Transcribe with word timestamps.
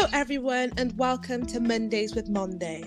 Hello, 0.00 0.10
everyone, 0.12 0.72
and 0.76 0.96
welcome 0.96 1.44
to 1.46 1.58
Mondays 1.58 2.14
with 2.14 2.28
Monday. 2.28 2.84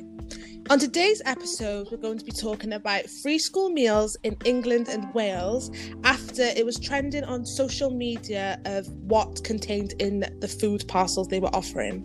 On 0.70 0.79
today's 0.79 1.21
episode, 1.25 1.89
we're 1.91 1.97
going 1.97 2.18
to 2.18 2.23
be 2.23 2.31
talking 2.31 2.71
about 2.71 3.05
free 3.21 3.38
school 3.38 3.70
meals 3.70 4.15
in 4.23 4.38
England 4.45 4.88
and 4.88 5.13
Wales 5.13 5.71
after 6.05 6.43
it 6.43 6.66
was 6.66 6.79
trending 6.79 7.25
on 7.25 7.45
social 7.45 7.89
media 7.89 8.61
of 8.63 8.88
what 8.93 9.43
contained 9.43 9.93
in 10.00 10.21
the 10.39 10.47
food 10.47 10.88
parcels 10.88 11.27
they 11.27 11.41
were 11.41 11.54
offering. 11.54 12.00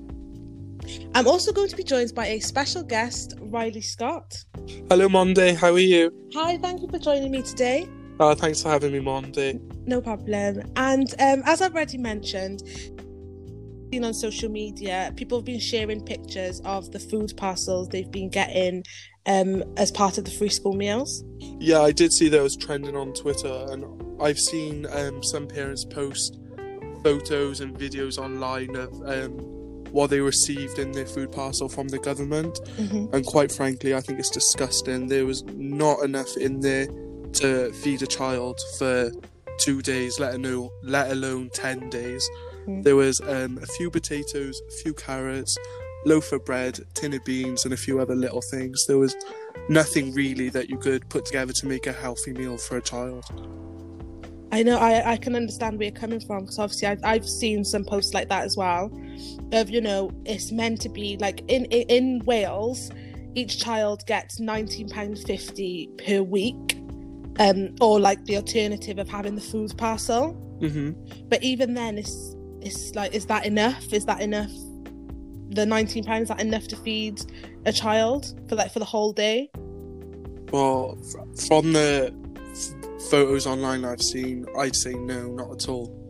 I'm 1.14 1.28
also 1.28 1.52
going 1.52 1.68
to 1.68 1.76
be 1.76 1.84
joined 1.84 2.12
by 2.12 2.26
a 2.26 2.40
special 2.40 2.82
guest, 2.82 3.34
Riley 3.40 3.82
Scott. 3.82 4.44
Hello, 4.88 5.08
Monday. 5.08 5.54
How 5.54 5.70
are 5.70 5.78
you? 5.78 6.10
Hi, 6.34 6.58
thank 6.58 6.82
you 6.82 6.88
for 6.88 6.98
joining 6.98 7.30
me 7.30 7.42
today. 7.42 7.88
Uh, 8.18 8.34
thanks 8.34 8.60
for 8.60 8.70
having 8.70 8.92
me, 8.92 8.98
Monday. 8.98 9.60
No 9.84 10.00
problem. 10.00 10.62
And 10.74 11.14
um, 11.20 11.42
as 11.44 11.62
I've 11.62 11.74
already 11.74 11.98
mentioned, 11.98 12.62
seen 13.92 14.04
on 14.04 14.14
social 14.14 14.50
media, 14.50 15.12
people 15.16 15.38
have 15.38 15.44
been 15.44 15.60
sharing 15.60 16.04
pictures 16.04 16.60
of 16.64 16.90
the 16.92 16.98
food 16.98 17.32
parcels 17.36 17.88
they've 17.88 18.10
been 18.10 18.28
getting 18.28 18.84
um, 19.26 19.62
as 19.76 19.90
part 19.90 20.18
of 20.18 20.24
the 20.24 20.30
free 20.30 20.48
school 20.48 20.74
meals. 20.74 21.24
Yeah, 21.58 21.80
I 21.80 21.92
did 21.92 22.12
see 22.12 22.28
those 22.28 22.56
trending 22.56 22.96
on 22.96 23.12
Twitter, 23.12 23.66
and 23.70 23.84
I've 24.20 24.38
seen 24.38 24.86
um, 24.90 25.22
some 25.22 25.46
parents 25.46 25.84
post 25.84 26.38
photos 27.02 27.60
and 27.60 27.76
videos 27.78 28.18
online 28.18 28.74
of 28.74 28.92
um, 29.06 29.32
what 29.92 30.10
they 30.10 30.20
received 30.20 30.78
in 30.78 30.92
their 30.92 31.06
food 31.06 31.30
parcel 31.30 31.68
from 31.68 31.88
the 31.88 31.98
government. 31.98 32.58
Mm-hmm. 32.76 33.14
And 33.14 33.24
quite 33.24 33.52
frankly, 33.52 33.94
I 33.94 34.00
think 34.00 34.18
it's 34.18 34.30
disgusting. 34.30 35.06
There 35.06 35.26
was 35.26 35.44
not 35.44 36.02
enough 36.02 36.36
in 36.36 36.60
there 36.60 36.86
to 37.34 37.72
feed 37.72 38.02
a 38.02 38.06
child 38.06 38.58
for 38.78 39.12
two 39.58 39.82
days, 39.82 40.18
let 40.18 40.34
alone 40.34 40.68
let 40.82 41.10
alone 41.10 41.50
ten 41.52 41.88
days. 41.90 42.28
Mm. 42.66 42.82
There 42.82 42.96
was 42.96 43.20
um, 43.20 43.58
a 43.62 43.66
few 43.66 43.90
potatoes, 43.90 44.60
a 44.68 44.72
few 44.82 44.94
carrots, 44.94 45.56
loaf 46.04 46.32
of 46.32 46.44
bread, 46.44 46.78
tin 46.94 47.14
of 47.14 47.24
beans, 47.24 47.64
and 47.64 47.74
a 47.74 47.76
few 47.76 48.00
other 48.00 48.14
little 48.14 48.42
things. 48.42 48.86
There 48.86 48.98
was 48.98 49.14
nothing 49.68 50.12
really 50.12 50.48
that 50.50 50.68
you 50.68 50.78
could 50.78 51.08
put 51.08 51.24
together 51.24 51.52
to 51.52 51.66
make 51.66 51.86
a 51.86 51.92
healthy 51.92 52.32
meal 52.32 52.56
for 52.56 52.76
a 52.76 52.82
child. 52.82 53.24
I 54.52 54.62
know 54.62 54.78
I, 54.78 55.12
I 55.12 55.16
can 55.16 55.34
understand 55.34 55.78
where 55.78 55.88
you're 55.88 56.00
coming 56.00 56.20
from 56.20 56.42
because 56.44 56.58
obviously 56.58 56.88
I've, 56.88 57.00
I've 57.02 57.28
seen 57.28 57.64
some 57.64 57.84
posts 57.84 58.14
like 58.14 58.28
that 58.28 58.44
as 58.44 58.56
well 58.56 58.86
of 59.52 59.70
you 59.70 59.80
know 59.80 60.10
it's 60.24 60.52
meant 60.52 60.80
to 60.82 60.88
be 60.88 61.16
like 61.18 61.40
in 61.48 61.64
in, 61.66 61.88
in 61.88 62.24
Wales 62.24 62.90
each 63.34 63.58
child 63.58 64.06
gets 64.06 64.38
19 64.38 64.88
pound 64.88 65.18
50 65.18 65.90
per 65.98 66.22
week 66.22 66.78
um 67.40 67.74
or 67.80 67.98
like 67.98 68.24
the 68.24 68.36
alternative 68.36 68.98
of 68.98 69.08
having 69.08 69.34
the 69.34 69.40
food 69.40 69.76
parcel 69.76 70.32
hmm 70.60 70.92
but 71.28 71.42
even 71.42 71.74
then 71.74 71.98
it's 71.98 72.35
it's 72.66 72.94
like 72.94 73.14
is 73.14 73.26
that 73.26 73.46
enough 73.46 73.92
is 73.92 74.04
that 74.04 74.20
enough 74.20 74.50
the 75.50 75.64
19 75.64 76.04
pounds 76.04 76.22
is 76.22 76.28
that 76.28 76.40
enough 76.40 76.66
to 76.68 76.76
feed 76.76 77.20
a 77.64 77.72
child 77.72 78.38
for 78.48 78.56
like 78.56 78.72
for 78.72 78.80
the 78.80 78.84
whole 78.84 79.12
day 79.12 79.48
Well, 80.52 80.98
from 81.48 81.72
the 81.72 82.14
f- 82.52 82.74
photos 83.10 83.46
online 83.46 83.84
I've 83.84 84.02
seen, 84.02 84.46
I'd 84.58 84.76
say 84.76 84.94
no, 84.94 85.28
not 85.28 85.52
at 85.52 85.68
all. 85.68 86.06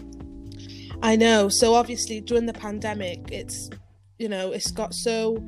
I 1.02 1.16
know. 1.16 1.50
So 1.50 1.74
obviously, 1.76 2.22
during 2.22 2.46
the 2.46 2.54
pandemic, 2.54 3.30
it's, 3.32 3.70
you 4.18 4.30
know, 4.30 4.52
it's 4.52 4.72
got 4.72 4.94
so. 4.94 5.46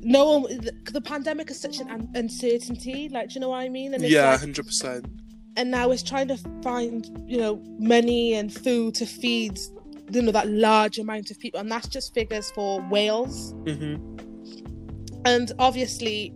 No 0.00 0.38
one. 0.38 0.42
The, 0.60 0.72
the 0.92 1.00
pandemic 1.00 1.50
is 1.50 1.60
such 1.60 1.80
an 1.80 2.08
uncertainty. 2.14 3.08
Like, 3.10 3.28
do 3.30 3.34
you 3.34 3.40
know 3.40 3.48
what 3.50 3.58
I 3.60 3.68
mean? 3.68 3.92
And 3.94 4.02
it's 4.04 4.12
Yeah, 4.12 4.30
like, 4.30 4.40
hundred 4.40 4.66
percent. 4.66 5.06
and 5.56 5.70
now 5.70 5.90
it's 5.90 6.02
trying 6.02 6.28
to 6.28 6.36
find 6.62 7.06
you 7.26 7.38
know 7.38 7.60
money 7.78 8.34
and 8.34 8.52
food 8.54 8.94
to 8.94 9.06
feed 9.06 9.58
you 10.12 10.22
know 10.22 10.30
that 10.30 10.46
large 10.48 10.98
amount 10.98 11.30
of 11.32 11.38
people 11.40 11.58
and 11.58 11.70
that's 11.72 11.88
just 11.88 12.14
figures 12.14 12.50
for 12.52 12.80
wales 12.90 13.52
hmm 13.66 13.96
and 15.24 15.50
obviously 15.58 16.32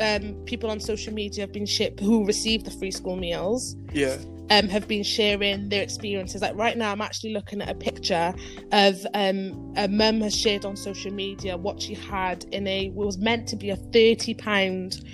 um, 0.00 0.34
people 0.46 0.70
on 0.70 0.80
social 0.80 1.12
media 1.12 1.42
have 1.44 1.52
been 1.52 1.66
ship 1.66 2.00
who 2.00 2.24
received 2.26 2.64
the 2.66 2.70
free 2.70 2.90
school 2.90 3.16
meals 3.16 3.76
Yeah. 3.92 4.16
um, 4.50 4.68
have 4.68 4.88
been 4.88 5.02
sharing 5.02 5.68
their 5.68 5.82
experiences 5.82 6.42
like 6.42 6.56
right 6.56 6.76
now 6.76 6.90
i'm 6.92 7.00
actually 7.00 7.32
looking 7.32 7.60
at 7.60 7.68
a 7.68 7.74
picture 7.74 8.32
of 8.72 9.06
um, 9.14 9.72
a 9.76 9.86
mum 9.88 10.20
has 10.22 10.34
shared 10.34 10.64
on 10.64 10.76
social 10.76 11.12
media 11.12 11.56
what 11.56 11.80
she 11.80 11.94
had 11.94 12.44
in 12.52 12.66
a 12.66 12.90
was 12.90 13.18
meant 13.18 13.46
to 13.48 13.56
be 13.56 13.70
a 13.70 13.76
30 13.76 14.34
pound 14.34 15.04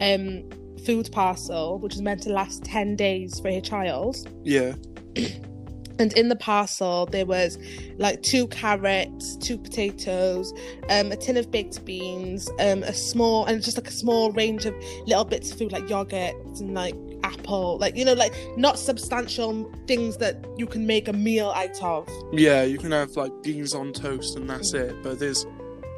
um, 0.00 0.42
food 0.84 1.10
parcel 1.12 1.78
which 1.78 1.94
was 1.94 2.02
meant 2.02 2.22
to 2.22 2.30
last 2.30 2.64
10 2.64 2.96
days 2.96 3.40
for 3.40 3.50
her 3.50 3.60
child 3.60 4.16
Yeah. 4.44 4.74
and 5.98 6.12
in 6.14 6.28
the 6.28 6.36
parcel 6.36 7.06
there 7.06 7.26
was 7.26 7.58
like 7.98 8.22
two 8.22 8.46
carrots 8.48 9.36
two 9.36 9.56
potatoes 9.58 10.52
um 10.90 11.12
a 11.12 11.16
tin 11.16 11.36
of 11.36 11.50
baked 11.50 11.84
beans 11.84 12.50
um 12.58 12.82
a 12.82 12.92
small 12.92 13.44
and 13.46 13.62
just 13.62 13.76
like 13.76 13.88
a 13.88 13.92
small 13.92 14.32
range 14.32 14.66
of 14.66 14.74
little 15.06 15.24
bits 15.24 15.52
of 15.52 15.58
food 15.58 15.72
like 15.72 15.88
yogurt 15.88 16.34
and 16.60 16.74
like 16.74 16.94
apple 17.22 17.78
like 17.78 17.96
you 17.96 18.04
know 18.04 18.12
like 18.12 18.34
not 18.56 18.78
substantial 18.78 19.70
things 19.86 20.16
that 20.18 20.44
you 20.56 20.66
can 20.66 20.86
make 20.86 21.08
a 21.08 21.12
meal 21.12 21.50
out 21.56 21.82
of 21.82 22.08
Yeah, 22.32 22.64
you 22.64 22.78
can 22.78 22.90
have 22.92 23.16
like 23.16 23.32
beans 23.42 23.74
on 23.74 23.92
toast 23.92 24.36
and 24.36 24.48
that's 24.50 24.72
Mm. 24.72 24.80
it, 24.80 25.02
but 25.02 25.18
there's 25.18 25.46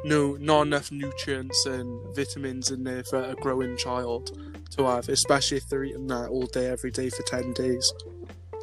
no 0.05 0.37
not 0.39 0.67
enough 0.67 0.91
nutrients 0.91 1.65
and 1.65 2.15
vitamins 2.15 2.71
in 2.71 2.83
there 2.83 3.03
for 3.03 3.21
a 3.21 3.35
growing 3.35 3.75
child 3.77 4.39
to 4.77 4.83
have, 4.85 5.09
especially 5.09 5.57
if 5.57 5.67
they're 5.67 5.83
eating 5.83 6.07
that 6.07 6.29
all 6.29 6.45
day 6.47 6.67
every 6.67 6.91
day 6.91 7.09
for 7.09 7.23
ten 7.23 7.51
days. 7.53 7.91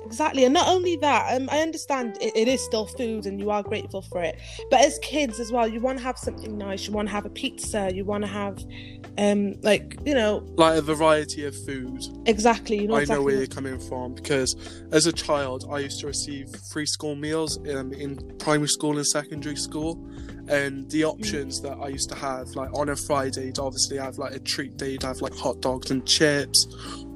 Exactly 0.04 0.44
and 0.44 0.54
not 0.54 0.68
only 0.68 0.96
that 0.96 1.34
um 1.34 1.48
i 1.50 1.60
understand 1.60 2.16
it, 2.20 2.36
it 2.36 2.48
is 2.48 2.60
still 2.62 2.86
food 2.86 3.26
and 3.26 3.40
you 3.40 3.50
are 3.50 3.62
grateful 3.62 4.02
for 4.02 4.22
it 4.22 4.38
but 4.70 4.80
as 4.80 4.98
kids 5.00 5.40
as 5.40 5.50
well 5.50 5.66
you 5.66 5.80
want 5.80 5.98
to 5.98 6.04
have 6.04 6.18
something 6.18 6.56
nice 6.58 6.86
you 6.86 6.92
want 6.92 7.08
to 7.08 7.12
have 7.12 7.24
a 7.26 7.30
pizza 7.30 7.90
you 7.94 8.04
want 8.04 8.22
to 8.22 8.28
have 8.28 8.62
um 9.18 9.54
like 9.62 9.96
you 10.04 10.14
know 10.14 10.44
Like 10.56 10.78
a 10.78 10.82
variety 10.82 11.44
of 11.44 11.54
food. 11.64 12.02
exactly 12.26 12.80
you 12.80 12.88
know 12.88 12.96
I 12.96 13.04
know 13.04 13.22
where 13.22 13.36
you're 13.36 13.46
coming 13.46 13.78
from 13.78 14.14
because 14.14 14.56
as 14.92 15.06
a 15.06 15.12
child, 15.12 15.66
I 15.70 15.78
used 15.80 16.00
to 16.00 16.06
receive 16.06 16.48
free 16.72 16.86
school 16.86 17.14
meals 17.16 17.58
um, 17.68 17.92
in 17.92 18.16
primary 18.38 18.68
school 18.68 18.96
and 18.96 19.06
secondary 19.06 19.56
school, 19.56 20.04
and 20.48 20.88
the 20.90 21.04
options 21.04 21.60
that 21.62 21.76
I 21.78 21.88
used 21.88 22.08
to 22.10 22.14
have, 22.14 22.48
like 22.50 22.72
on 22.72 22.88
a 22.90 22.96
Friday, 22.96 23.46
you'd 23.46 23.58
obviously 23.58 23.98
have 23.98 24.18
like 24.18 24.34
a 24.34 24.38
treat 24.38 24.76
day, 24.76 24.92
you'd 24.92 25.02
have 25.02 25.20
like 25.20 25.34
hot 25.34 25.60
dogs 25.60 25.90
and 25.90 26.06
chips. 26.06 26.66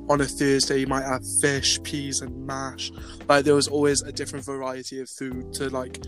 On 0.08 0.20
a 0.20 0.24
Thursday, 0.24 0.78
you 0.78 0.86
might 0.86 1.04
have 1.04 1.22
fish, 1.40 1.82
peas, 1.82 2.22
and 2.22 2.46
mash. 2.46 2.90
Like 3.28 3.44
there 3.44 3.54
was 3.54 3.68
always 3.68 4.02
a 4.02 4.12
different 4.12 4.44
variety 4.44 5.00
of 5.00 5.08
food 5.10 5.52
to 5.54 5.68
like 5.68 6.00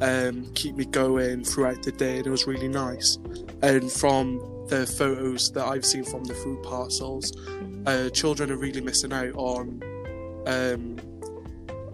um, 0.00 0.52
keep 0.54 0.76
me 0.76 0.84
going 0.84 1.42
throughout 1.44 1.82
the 1.82 1.92
day, 1.92 2.18
and 2.18 2.26
it 2.26 2.30
was 2.30 2.46
really 2.46 2.68
nice. 2.68 3.16
And 3.62 3.90
from 3.90 4.38
the 4.68 4.86
photos 4.86 5.50
that 5.52 5.64
I've 5.66 5.86
seen 5.86 6.04
from 6.04 6.24
the 6.24 6.34
food 6.34 6.62
parcels, 6.62 7.32
uh, 7.86 8.10
children 8.10 8.50
are 8.50 8.56
really 8.58 8.80
missing 8.80 9.12
out 9.12 9.34
on 9.36 9.80
um, 10.46 10.96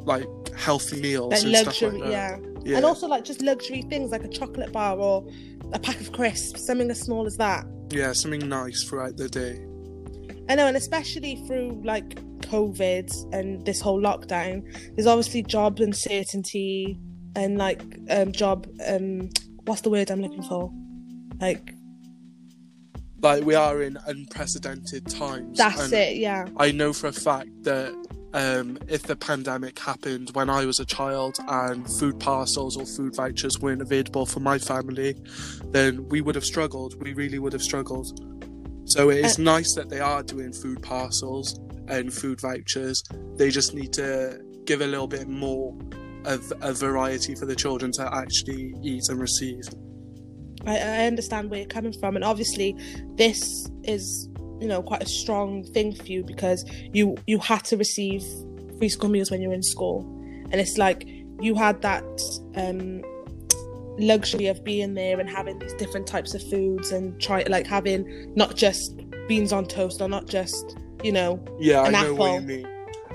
like 0.04 0.26
healthy 0.56 1.00
meals 1.00 1.32
like 1.32 1.42
and 1.42 1.52
luxury 1.52 1.72
stuff 1.74 1.92
like 1.92 2.02
that. 2.02 2.10
yeah 2.10 2.36
Yeah, 2.64 2.76
and 2.78 2.86
also 2.86 3.06
like 3.06 3.24
just 3.24 3.40
luxury 3.42 3.82
things 3.82 4.10
like 4.10 4.24
a 4.24 4.28
chocolate 4.28 4.72
bar 4.72 4.96
or 4.96 5.26
a 5.72 5.78
pack 5.78 6.00
of 6.00 6.12
crisps, 6.12 6.66
something 6.66 6.90
as 6.90 7.00
small 7.00 7.26
as 7.26 7.36
that. 7.36 7.64
yeah, 7.90 8.12
something 8.12 8.48
nice 8.48 8.84
throughout 8.84 9.16
the 9.16 9.28
day. 9.28 9.64
I 10.48 10.54
know, 10.54 10.66
and 10.66 10.76
especially 10.76 11.36
through 11.46 11.82
like 11.84 12.16
COVID 12.42 13.32
and 13.32 13.64
this 13.64 13.80
whole 13.80 14.00
lockdown, 14.00 14.62
there's 14.94 15.06
obviously 15.06 15.42
job 15.42 15.80
uncertainty 15.80 16.98
and 17.34 17.56
like 17.56 17.82
um 18.10 18.30
job 18.32 18.66
um 18.86 19.30
what's 19.64 19.80
the 19.82 19.90
word 19.90 20.10
I'm 20.10 20.20
looking 20.20 20.42
for? 20.42 20.72
Like 21.40 21.74
Like 23.20 23.44
we 23.44 23.54
are 23.54 23.82
in 23.82 23.98
unprecedented 24.06 25.06
times. 25.06 25.58
that's 25.58 25.92
it, 25.92 26.16
yeah. 26.16 26.46
I 26.56 26.72
know 26.72 26.92
for 26.92 27.06
a 27.06 27.12
fact 27.12 27.50
that 27.62 27.94
um, 28.34 28.78
if 28.88 29.02
the 29.02 29.16
pandemic 29.16 29.78
happened 29.78 30.30
when 30.32 30.48
I 30.48 30.64
was 30.64 30.80
a 30.80 30.86
child 30.86 31.36
and 31.48 31.88
food 31.88 32.18
parcels 32.18 32.76
or 32.76 32.86
food 32.86 33.14
vouchers 33.14 33.60
weren't 33.60 33.82
available 33.82 34.26
for 34.26 34.40
my 34.40 34.58
family, 34.58 35.14
then 35.66 36.08
we 36.08 36.20
would 36.20 36.34
have 36.34 36.44
struggled. 36.44 37.00
We 37.02 37.12
really 37.12 37.38
would 37.38 37.52
have 37.52 37.62
struggled. 37.62 38.18
So 38.92 39.08
it 39.08 39.24
is 39.24 39.38
nice 39.38 39.72
that 39.72 39.88
they 39.88 40.00
are 40.00 40.22
doing 40.22 40.52
food 40.52 40.82
parcels 40.82 41.58
and 41.88 42.12
food 42.12 42.42
vouchers. 42.42 43.02
They 43.36 43.48
just 43.48 43.72
need 43.72 43.90
to 43.94 44.38
give 44.66 44.82
a 44.82 44.86
little 44.86 45.06
bit 45.06 45.28
more 45.28 45.74
of 46.26 46.52
a 46.60 46.74
variety 46.74 47.34
for 47.34 47.46
the 47.46 47.56
children 47.56 47.90
to 47.92 48.14
actually 48.14 48.74
eat 48.82 49.08
and 49.08 49.18
receive. 49.18 49.62
I, 50.66 50.76
I 50.76 51.06
understand 51.06 51.48
where 51.48 51.60
you're 51.60 51.68
coming 51.68 51.94
from, 51.94 52.16
and 52.16 52.24
obviously, 52.24 52.76
this 53.14 53.66
is 53.84 54.28
you 54.60 54.68
know 54.68 54.82
quite 54.82 55.02
a 55.02 55.08
strong 55.08 55.64
thing 55.64 55.94
for 55.94 56.04
you 56.04 56.22
because 56.22 56.62
you 56.92 57.16
you 57.26 57.38
had 57.38 57.64
to 57.64 57.78
receive 57.78 58.22
free 58.78 58.90
school 58.90 59.08
meals 59.08 59.30
when 59.30 59.40
you're 59.40 59.54
in 59.54 59.62
school, 59.62 60.04
and 60.50 60.60
it's 60.60 60.76
like 60.76 61.08
you 61.40 61.54
had 61.54 61.80
that 61.80 62.04
um 62.56 63.02
luxury 63.98 64.46
of 64.46 64.62
being 64.64 64.94
there 64.94 65.20
and 65.20 65.28
having 65.28 65.58
these 65.58 65.74
different 65.74 66.06
types 66.06 66.34
of 66.34 66.42
foods 66.50 66.92
and 66.92 67.20
try 67.20 67.42
like 67.48 67.66
having 67.66 68.32
not 68.34 68.56
just 68.56 69.00
beans 69.28 69.52
on 69.52 69.66
toast 69.66 70.00
or 70.00 70.08
not 70.08 70.26
just 70.26 70.76
you 71.02 71.12
know 71.12 71.42
Yeah, 71.58 71.84
An 71.86 71.94
I 71.94 72.02
know 72.02 72.14
what 72.14 72.34
you 72.34 72.46
mean. 72.46 72.68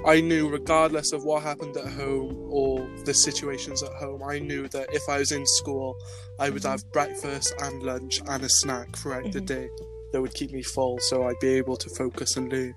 I 0.06 0.22
knew, 0.22 0.48
regardless 0.48 1.12
of 1.12 1.24
what 1.26 1.42
happened 1.42 1.76
at 1.76 1.88
home 1.88 2.38
or 2.50 2.88
the 3.04 3.14
situations 3.14 3.82
at 3.82 3.92
home, 3.94 4.22
I 4.24 4.38
knew 4.40 4.68
that 4.70 4.94
if 4.94 5.02
I 5.10 5.18
was 5.18 5.32
in 5.32 5.46
school, 5.46 5.98
I 6.40 6.50
would 6.52 6.62
Mhm. 6.62 6.70
have 6.70 6.92
breakfast 6.94 7.54
and 7.60 7.82
lunch 7.84 8.22
and 8.28 8.44
a 8.44 8.48
snack 8.50 8.96
throughout 8.96 9.32
the 9.32 9.42
Mhm. 9.42 9.46
day 9.48 9.70
that 10.14 10.22
would 10.22 10.34
keep 10.36 10.52
me 10.52 10.62
full, 10.62 11.00
so 11.00 11.24
I'd 11.24 11.40
be 11.40 11.50
able 11.56 11.78
to 11.78 11.90
focus 11.90 12.38
and 12.38 12.52
learn. 12.52 12.76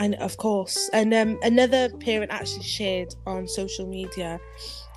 and 0.00 0.16
of 0.16 0.36
course 0.38 0.90
and 0.92 1.14
um 1.14 1.38
another 1.44 1.88
parent 2.00 2.28
actually 2.32 2.64
shared 2.64 3.14
on 3.26 3.46
social 3.46 3.86
media 3.86 4.40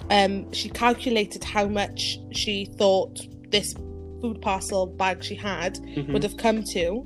um 0.10 0.52
she 0.54 0.70
calculated 0.70 1.44
how 1.44 1.68
much 1.68 2.20
she 2.32 2.66
thought 2.78 3.20
this 3.50 3.74
food 4.22 4.42
parcel 4.42 4.88
bag 4.88 5.24
she 5.24 5.36
had 5.36 5.76
Mhm. 5.76 6.14
would 6.14 6.24
have 6.24 6.38
come 6.38 6.64
to 6.74 7.06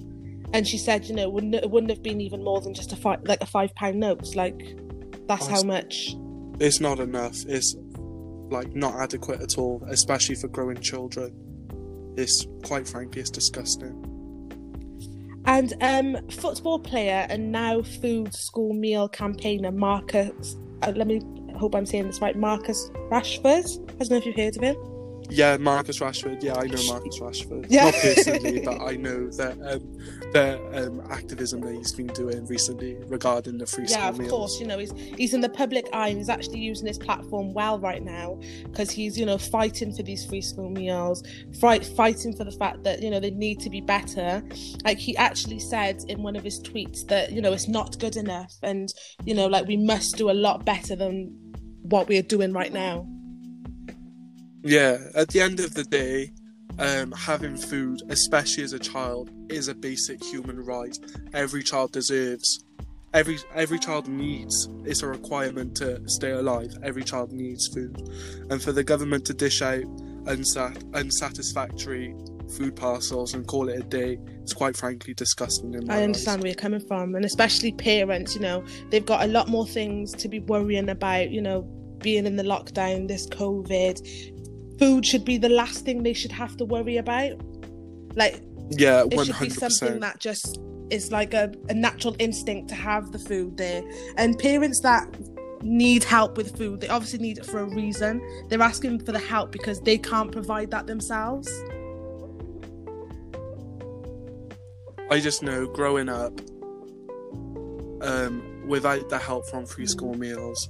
and 0.54 0.68
she 0.68 0.78
said 0.78 1.06
you 1.06 1.16
know 1.16 1.24
it 1.24 1.32
wouldn't, 1.34 1.56
it 1.56 1.70
wouldn't 1.70 1.90
have 1.90 2.04
been 2.04 2.22
even 2.22 2.44
more 2.44 2.62
than 2.62 2.74
just 2.74 2.92
a 2.94 2.96
five 2.96 3.20
like 3.26 3.42
a 3.42 3.46
five 3.46 3.74
pound 3.76 4.00
note 4.00 4.36
like 4.36 4.76
that's 5.28 5.48
Oh, 5.48 5.52
how 5.52 5.64
much 5.64 6.16
It's 6.60 6.80
not 6.80 7.00
enough. 7.00 7.38
It's 7.48 7.76
like 8.50 8.76
not 8.76 8.94
adequate 9.00 9.42
at 9.42 9.58
all, 9.58 9.82
especially 9.88 10.36
for 10.36 10.48
growing 10.50 10.78
children. 10.82 11.32
It's 12.18 12.46
quite 12.64 12.88
frankly, 12.88 13.22
it's 13.22 13.32
disgusting. 13.32 13.96
and 15.46 15.74
um 15.82 16.18
football 16.30 16.78
player 16.80 17.26
and 17.30 17.52
now 17.52 17.82
food 17.82 18.32
school 18.34 18.74
meal 18.74 19.08
campaigner 19.10 19.72
marcus 19.72 20.56
uh, 20.84 20.92
let 20.96 21.08
me 21.08 21.20
hope 21.62 21.76
i'm 21.76 21.86
saying 21.86 22.08
this 22.08 22.20
right 22.22 22.36
marcus 22.36 22.90
rashford 23.12 23.66
i 23.96 24.04
don't 24.04 24.10
know 24.12 24.18
if 24.18 24.26
you've 24.26 24.36
heard 24.36 24.56
of 24.58 24.64
him 24.64 24.76
Yeah, 25.30 25.56
Marcus 25.58 26.00
Rashford. 26.00 26.44
Yeah, 26.44 26.56
I 26.56 26.66
know 26.66 26.82
Marcus 26.88 27.20
Rashford. 27.20 27.68
Yeah. 27.70 27.86
Not 27.86 27.94
personally, 27.94 28.60
but 28.66 28.82
I 28.82 28.98
know 28.98 29.30
that 29.40 29.54
um, 29.72 29.82
the 30.34 30.60
um, 30.74 31.02
activism 31.10 31.62
that 31.62 31.74
he's 31.74 31.94
been 31.94 32.08
doing 32.08 32.46
recently 32.48 32.96
regarding 33.08 33.58
the 33.58 33.66
free 33.66 33.88
school 33.88 34.02
meals. 34.02 34.04
yeah 34.04 34.10
of 34.10 34.18
meals. 34.20 34.32
course 34.32 34.60
you 34.60 34.68
know 34.68 34.78
he's 34.78 34.92
he's 35.18 35.34
in 35.34 35.42
the 35.42 35.50
public 35.50 35.86
eye 35.94 36.10
and 36.10 36.18
he's 36.18 36.28
actually 36.28 36.60
using 36.60 36.88
his 36.88 36.98
platform 36.98 37.54
well 37.54 37.80
right 37.80 38.04
now 38.04 38.38
because 38.64 38.90
he's 38.92 39.18
you 39.18 39.26
know 39.26 39.38
fighting 39.38 39.94
for 39.94 40.04
these 40.04 40.26
free 40.26 40.42
school 40.42 40.70
meals 40.70 41.24
fight 41.60 41.86
fighting 41.86 42.36
for 42.36 42.44
the 42.44 42.52
fact 42.52 42.84
that 42.84 43.02
you 43.02 43.10
know 43.10 43.20
they 43.20 43.32
need 43.32 43.60
to 43.60 43.70
be 43.70 43.82
better 43.82 44.44
like 44.84 44.98
he 44.98 45.16
actually 45.18 45.60
said 45.60 46.04
in 46.08 46.22
one 46.24 46.36
of 46.36 46.44
his 46.44 46.60
tweets 46.62 47.08
that 47.08 47.32
you 47.32 47.42
know 47.42 47.54
it's 47.54 47.68
not 47.68 47.98
good 48.00 48.16
enough 48.18 48.54
and 48.64 48.94
you 49.26 49.34
know 49.34 49.48
like 49.48 49.68
we 49.68 49.78
must 49.78 50.18
do 50.18 50.30
a 50.30 50.38
lot 50.48 50.66
better 50.66 50.96
than 50.96 51.34
what 51.84 52.08
we're 52.08 52.22
doing 52.22 52.54
right 52.54 52.74
now 52.74 53.06
Yeah, 54.64 54.98
at 55.16 55.30
the 55.30 55.42
end 55.42 55.60
of 55.60 55.74
the 55.74 55.84
day, 55.84 56.32
um, 56.80 57.12
having 57.12 57.58
food, 57.58 58.02
especially 58.10 58.64
as 58.64 58.74
a 58.74 58.80
child, 58.80 59.30
is 59.50 59.68
a 59.68 59.76
basic 59.76 60.24
human 60.24 60.64
right. 60.64 60.98
Every 61.34 61.64
child 61.64 61.92
deserves. 61.92 62.64
Every 63.14 63.40
every 63.54 63.80
child 63.80 64.08
needs. 64.08 64.70
It's 64.86 65.04
a 65.04 65.08
requirement 65.08 65.76
to 65.78 66.08
stay 66.08 66.32
alive. 66.32 66.72
Every 66.82 67.04
child 67.04 67.34
needs 67.34 67.68
food, 67.68 67.98
and 68.50 68.62
for 68.62 68.72
the 68.72 68.84
government 68.84 69.26
to 69.26 69.34
dish 69.34 69.62
out 69.62 69.84
unsat- 70.26 70.96
unsatisfactory 70.96 72.16
food 72.52 72.76
parcels 72.76 73.34
and 73.34 73.48
call 73.48 73.70
it 73.70 73.80
a 73.80 73.84
day, 73.84 74.20
it's 74.42 74.54
quite 74.54 74.78
frankly 74.78 75.14
disgusting. 75.14 75.74
In 75.74 75.88
my 75.88 76.00
I 76.00 76.04
understand 76.04 76.42
where 76.42 76.50
you're 76.50 76.56
coming 76.56 76.86
from, 76.86 77.16
and 77.16 77.26
especially 77.26 77.72
parents. 77.72 78.36
You 78.36 78.42
know, 78.42 78.64
they've 78.90 79.06
got 79.06 79.24
a 79.24 79.28
lot 79.28 79.48
more 79.48 79.66
things 79.66 80.12
to 80.14 80.28
be 80.28 80.40
worrying 80.40 80.90
about. 80.90 81.32
You 81.32 81.42
know, 81.42 81.62
being 82.00 82.26
in 82.26 82.36
the 82.36 82.44
lockdown, 82.44 83.08
this 83.08 83.28
COVID, 83.28 84.80
food 84.80 85.06
should 85.06 85.26
be 85.26 85.38
the 85.38 85.50
last 85.50 85.86
thing 85.86 86.04
they 86.04 86.14
should 86.14 86.32
have 86.32 86.58
to 86.58 86.66
worry 86.66 86.98
about. 86.98 87.32
Like 88.16 88.42
eyes. 88.72 88.80
Yeah, 88.80 89.04
it 89.10 89.26
should 89.26 89.40
be 89.40 89.50
something 89.50 90.00
that 90.00 90.20
just 90.20 90.60
is 90.90 91.12
like 91.12 91.34
a, 91.34 91.52
a 91.70 91.74
natural 91.74 92.16
instinct 92.20 92.70
to 92.70 92.76
have 92.76 93.12
the 93.12 93.20
food 93.20 93.58
there. 93.58 93.84
And 94.18 94.38
parents 94.38 94.82
that 94.82 95.08
need 95.62 96.04
help 96.04 96.38
with 96.38 96.58
food, 96.58 96.82
they 96.82 96.88
obviously 96.88 97.20
need 97.20 97.38
it 97.38 97.46
for 97.46 97.60
a 97.60 97.66
reason. 97.66 98.22
They're 98.50 98.62
asking 98.62 99.00
for 99.06 99.12
the 99.12 99.20
help 99.20 99.52
because 99.52 99.80
they 99.82 99.98
can't 99.98 100.32
provide 100.32 100.72
that 100.72 100.88
themselves. 100.88 101.50
I 105.12 105.20
just 105.20 105.44
know 105.44 105.68
growing 105.68 106.08
up, 106.10 106.32
um, 108.02 108.64
without 108.66 109.10
the 109.10 109.20
help 109.20 109.46
from 109.50 109.66
free 109.66 109.86
school 109.86 110.14
meals, 110.16 110.70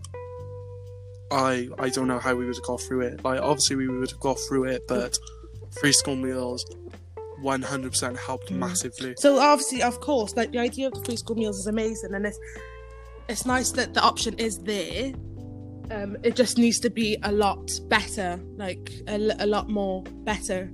I 1.32 1.70
I 1.78 1.90
don't 1.90 2.08
know 2.08 2.20
how 2.20 2.34
we 2.36 2.46
would 2.46 2.56
have 2.56 2.64
got 2.66 2.82
through 2.82 3.02
it. 3.02 3.24
Like 3.24 3.40
obviously 3.40 3.76
we 3.76 3.88
would 3.88 4.10
have 4.10 4.20
got 4.20 4.38
through 4.48 4.66
it, 4.66 4.82
but 4.88 5.16
free 5.80 5.92
school 5.94 6.16
meals, 6.16 6.66
one 7.40 7.62
hundred 7.62 7.92
percent 7.92 8.18
helped 8.18 8.50
Mm. 8.52 8.58
massively. 8.58 9.14
So 9.18 9.40
obviously, 9.40 9.84
of 9.84 10.02
course, 10.02 10.36
like 10.36 10.52
the 10.52 10.60
idea 10.60 10.88
of 10.88 10.94
the 10.94 11.04
free 11.06 11.18
school 11.18 11.36
meals 11.36 11.60
is 11.60 11.68
amazing, 11.68 12.16
and 12.16 12.26
it's 12.26 12.40
it's 13.30 13.46
nice 13.46 13.72
that 13.72 13.94
the 13.94 14.02
option 14.02 14.34
is 14.40 14.58
there. 14.60 15.14
Um, 15.92 16.18
it 16.24 16.36
just 16.36 16.58
needs 16.58 16.80
to 16.80 16.90
be 16.90 17.18
a 17.22 17.32
lot 17.32 17.70
better, 17.90 18.40
like 18.56 18.92
a 19.08 19.46
lot 19.46 19.70
more 19.70 20.04
better. 20.24 20.72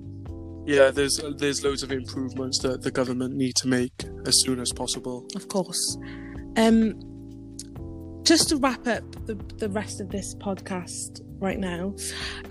Yeah, 0.68 0.92
there's 0.92 1.22
there's 1.38 1.64
loads 1.64 1.82
of 1.82 1.94
improvements 1.94 2.60
that 2.60 2.82
the 2.82 2.92
government 2.92 3.36
need 3.36 3.56
to 3.56 3.70
make 3.70 3.94
as 4.26 4.42
soon 4.42 4.60
as 4.60 4.74
possible. 4.74 5.26
Of 5.34 5.48
course. 5.48 5.98
Um, 6.58 7.00
just 8.24 8.50
to 8.50 8.58
wrap 8.58 8.86
up 8.86 9.04
the 9.26 9.36
the 9.60 9.70
rest 9.70 10.02
of 10.02 10.10
this 10.10 10.36
podcast 10.36 11.22
right 11.40 11.58
now, 11.58 11.96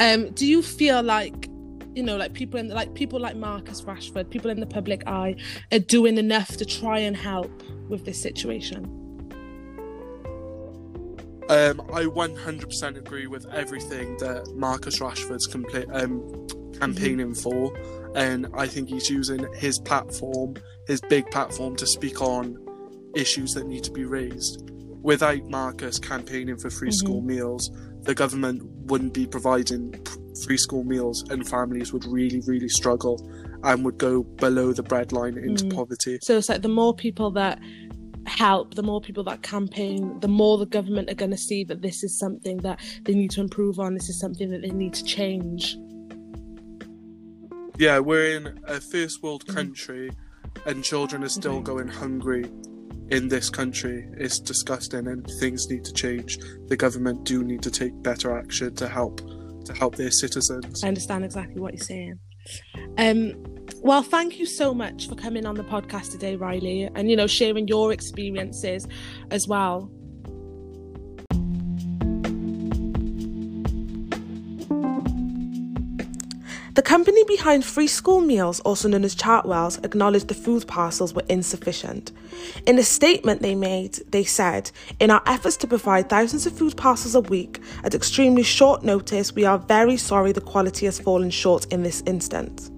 um, 0.00 0.30
do 0.30 0.46
you 0.46 0.62
feel 0.62 1.02
like 1.02 1.50
you 1.94 2.02
know, 2.02 2.16
like 2.16 2.32
people 2.32 2.58
in 2.58 2.68
like 2.68 2.94
people 2.94 3.20
like 3.20 3.36
Marcus 3.36 3.82
Rashford, 3.82 4.30
people 4.30 4.50
in 4.50 4.60
the 4.60 4.66
public 4.66 5.06
eye, 5.06 5.36
are 5.70 5.78
doing 5.78 6.16
enough 6.16 6.56
to 6.56 6.64
try 6.64 6.98
and 7.00 7.14
help 7.14 7.50
with 7.88 8.06
this 8.06 8.20
situation? 8.20 8.84
Um, 11.48 11.80
I 11.92 12.04
100% 12.04 12.96
agree 12.96 13.28
with 13.28 13.46
everything 13.52 14.16
that 14.18 14.52
Marcus 14.56 14.98
Rashford's 14.98 15.46
compla- 15.46 15.86
um, 15.94 16.46
campaigning 16.78 17.34
for, 17.34 17.72
and 18.14 18.46
I 18.54 18.66
think 18.66 18.88
he's 18.88 19.10
using 19.10 19.46
his 19.54 19.78
platform, 19.78 20.54
his 20.86 21.00
big 21.00 21.30
platform, 21.30 21.76
to 21.76 21.86
speak 21.86 22.20
on 22.20 22.56
issues 23.14 23.54
that 23.54 23.66
need 23.66 23.84
to 23.84 23.92
be 23.92 24.04
raised. 24.04 24.62
Without 25.02 25.42
Marcus 25.48 25.98
campaigning 25.98 26.56
for 26.56 26.70
free 26.70 26.90
Mhm. 26.90 26.94
school 26.94 27.20
meals, 27.20 27.70
the 28.02 28.14
government 28.14 28.62
wouldn't 28.86 29.14
be 29.14 29.26
providing 29.26 29.94
free 30.44 30.56
school 30.58 30.84
meals, 30.84 31.24
and 31.30 31.48
families 31.48 31.92
would 31.92 32.04
really, 32.04 32.40
really 32.46 32.68
struggle 32.68 33.26
and 33.64 33.84
would 33.84 33.98
go 33.98 34.22
below 34.22 34.72
the 34.72 34.82
breadline 34.82 35.42
into 35.42 35.64
Mm. 35.64 35.74
poverty. 35.74 36.18
So 36.22 36.36
it's 36.36 36.48
like 36.48 36.62
the 36.62 36.68
more 36.68 36.94
people 36.94 37.30
that 37.32 37.58
help, 38.26 38.74
the 38.74 38.82
more 38.82 39.00
people 39.00 39.22
that 39.24 39.42
campaign, 39.42 40.18
the 40.20 40.28
more 40.28 40.58
the 40.58 40.66
government 40.66 41.08
are 41.08 41.14
going 41.14 41.30
to 41.30 41.36
see 41.36 41.64
that 41.64 41.80
this 41.80 42.02
is 42.02 42.18
something 42.18 42.58
that 42.58 42.80
they 43.04 43.14
need 43.14 43.30
to 43.30 43.40
improve 43.40 43.78
on. 43.78 43.94
This 43.94 44.08
is 44.08 44.18
something 44.18 44.50
that 44.50 44.62
they 44.62 44.70
need 44.70 44.94
to 44.94 45.04
change. 45.04 45.78
Yeah, 47.78 47.98
we're 47.98 48.36
in 48.36 48.58
a 48.64 48.80
first 48.80 49.22
world 49.22 49.46
country 49.46 50.10
and 50.64 50.82
children 50.82 51.22
are 51.22 51.28
still 51.28 51.60
going 51.60 51.88
hungry 51.88 52.50
in 53.10 53.28
this 53.28 53.50
country. 53.50 54.08
It's 54.16 54.40
disgusting 54.40 55.06
and 55.06 55.26
things 55.38 55.68
need 55.68 55.84
to 55.84 55.92
change. 55.92 56.38
The 56.68 56.76
government 56.76 57.24
do 57.24 57.44
need 57.44 57.62
to 57.62 57.70
take 57.70 57.92
better 58.02 58.36
action 58.36 58.74
to 58.76 58.88
help 58.88 59.20
to 59.66 59.74
help 59.74 59.96
their 59.96 60.10
citizens. 60.10 60.82
I 60.82 60.88
understand 60.88 61.24
exactly 61.24 61.60
what 61.60 61.74
you're 61.74 61.84
saying. 61.84 62.18
Um, 62.96 63.34
well, 63.82 64.02
thank 64.02 64.38
you 64.38 64.46
so 64.46 64.72
much 64.72 65.08
for 65.08 65.14
coming 65.16 65.44
on 65.44 65.56
the 65.56 65.64
podcast 65.64 66.12
today, 66.12 66.36
Riley, 66.36 66.88
and 66.94 67.10
you 67.10 67.16
know 67.16 67.26
sharing 67.26 67.68
your 67.68 67.92
experiences 67.92 68.86
as 69.30 69.46
well. 69.46 69.90
Company 76.86 77.24
behind 77.24 77.64
Free 77.64 77.88
School 77.88 78.20
Meals, 78.20 78.60
also 78.60 78.86
known 78.86 79.04
as 79.04 79.16
Chartwells, 79.16 79.84
acknowledged 79.84 80.28
the 80.28 80.34
food 80.34 80.68
parcels 80.68 81.12
were 81.12 81.24
insufficient. 81.28 82.12
In 82.64 82.78
a 82.78 82.84
statement 82.84 83.42
they 83.42 83.56
made, 83.56 83.94
they 84.12 84.22
said, 84.22 84.70
In 85.00 85.10
our 85.10 85.22
efforts 85.26 85.56
to 85.58 85.66
provide 85.66 86.08
thousands 86.08 86.46
of 86.46 86.56
food 86.56 86.76
parcels 86.76 87.16
a 87.16 87.20
week 87.22 87.60
at 87.82 87.96
extremely 87.96 88.44
short 88.44 88.84
notice, 88.84 89.34
we 89.34 89.44
are 89.44 89.58
very 89.58 89.96
sorry 89.96 90.30
the 90.30 90.40
quality 90.40 90.86
has 90.86 91.00
fallen 91.00 91.30
short 91.30 91.66
in 91.72 91.82
this 91.82 92.04
instance. 92.06 92.70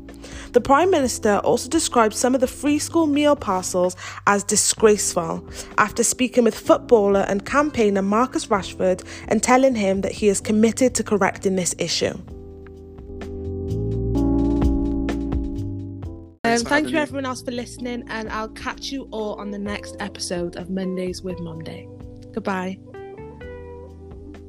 The 0.53 0.63
Prime 0.63 0.91
Minister 0.91 1.37
also 1.45 1.69
described 1.69 2.15
some 2.15 2.35
of 2.35 2.41
the 2.41 2.47
free 2.47 2.79
school 2.79 3.07
meal 3.07 3.37
parcels 3.37 3.95
as 4.27 4.43
disgraceful 4.43 5.47
after 5.77 6.03
speaking 6.03 6.45
with 6.45 6.59
footballer 6.59 7.27
and 7.29 7.45
campaigner 7.45 8.01
Marcus 8.01 8.47
Rashford 8.47 9.05
and 9.29 9.43
telling 9.43 9.75
him 9.75 10.01
that 10.01 10.13
he 10.13 10.29
is 10.29 10.41
committed 10.41 10.95
to 10.95 11.05
correcting 11.05 11.57
this 11.57 11.75
issue. 11.79 12.19
Um, 16.61 16.67
thank 16.67 16.91
you, 16.91 16.99
everyone 16.99 17.27
else, 17.27 17.43
for 17.43 17.51
listening, 17.51 18.05
and 18.09 18.29
I'll 18.31 18.49
catch 18.49 18.91
you 18.91 19.09
all 19.11 19.35
on 19.35 19.51
the 19.51 19.59
next 19.59 19.97
episode 20.01 20.57
of 20.57 20.71
Mondays 20.71 21.23
with 21.23 21.39
Monday. 21.41 21.89
Goodbye. 22.33 22.79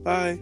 Bye. 0.04 0.40